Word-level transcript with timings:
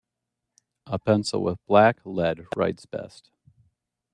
A 0.87 0.97
pencil 0.97 1.43
with 1.43 1.63
black 1.67 1.99
lead 2.05 2.47
writes 2.57 2.87
best. 2.87 3.29